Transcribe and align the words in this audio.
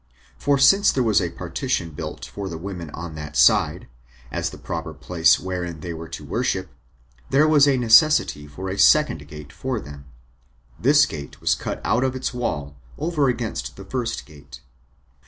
For 0.35 0.57
since 0.57 0.91
there 0.91 1.03
was 1.03 1.21
a 1.21 1.29
partition 1.29 1.91
built 1.91 2.25
for 2.25 2.49
the 2.49 2.57
women 2.57 2.89
on 2.89 3.13
that 3.13 3.37
side, 3.37 3.87
as 4.31 4.49
the 4.49 4.57
proper 4.57 4.95
place 4.95 5.39
wherein 5.39 5.81
they 5.81 5.93
were 5.93 6.07
to 6.07 6.25
worship, 6.25 6.69
there 7.29 7.47
was 7.47 7.67
a 7.67 7.77
necessity 7.77 8.47
for 8.47 8.67
a 8.67 8.79
second 8.79 9.27
gate 9.27 9.53
for 9.53 9.79
them: 9.79 10.05
this 10.79 11.05
gate 11.05 11.39
was 11.39 11.53
cut 11.53 11.79
out 11.83 12.03
of 12.03 12.15
its 12.15 12.33
wall, 12.33 12.77
over 12.97 13.27
against 13.29 13.75
the 13.75 13.85
first 13.85 14.25
gate. 14.25 14.61